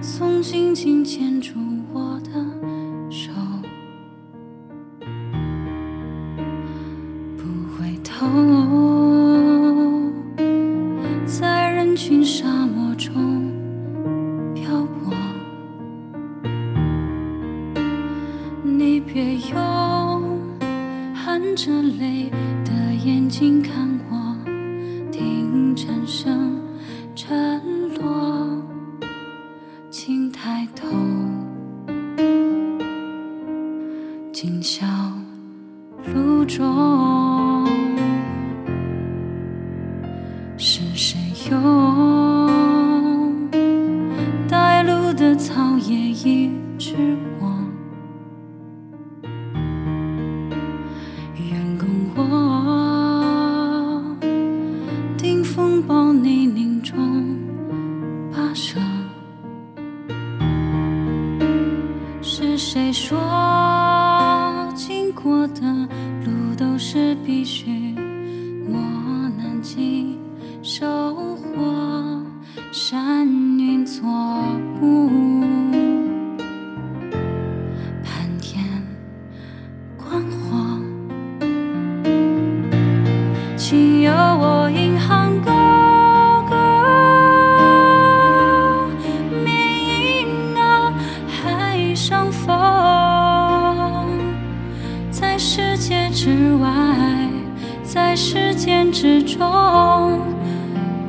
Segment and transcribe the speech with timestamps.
[0.00, 1.54] 总紧紧牵住
[1.92, 2.30] 我的
[3.10, 3.30] 手
[7.36, 8.26] 不回头
[11.24, 13.50] 在人群沙漠中
[14.54, 15.14] 漂泊。
[18.62, 20.40] 你别用
[21.14, 22.30] 含着泪
[22.64, 22.72] 的
[23.04, 24.36] 眼睛看我
[25.10, 26.55] 听蝉声
[36.56, 37.66] 中，
[40.56, 41.18] 是谁
[41.50, 43.50] 用
[44.48, 46.94] 带路的草叶一直
[47.38, 47.54] 我？
[51.36, 54.16] 愿共我，
[55.18, 56.65] 顶风暴泥泞
[73.96, 74.10] 云作
[74.78, 75.08] 幕，
[78.04, 78.62] 盘天
[79.96, 80.78] 观火。
[83.56, 86.54] 请由我引吭高歌，
[89.42, 89.48] 缅
[89.88, 90.28] 因
[90.60, 90.92] 啊
[91.26, 92.54] 海上风，
[95.10, 96.68] 在世界之外，
[97.82, 100.20] 在时间之中，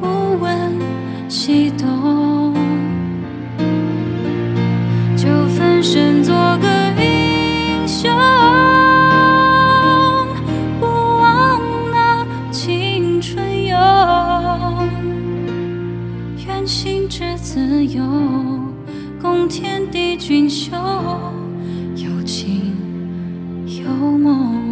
[0.00, 0.70] 无问
[19.48, 20.72] 天地俊秀，
[21.94, 22.74] 有情
[23.66, 24.65] 有梦。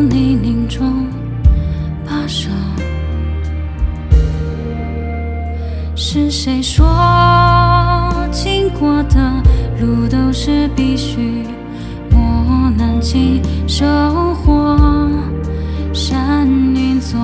[0.00, 1.06] 泥泞中
[2.06, 2.50] 跋涉。
[5.94, 6.86] 是谁说
[8.30, 9.42] 经过的
[9.80, 11.44] 路都是必须
[12.10, 13.84] 磨难经收
[14.44, 14.76] 获？
[15.92, 17.18] 山云作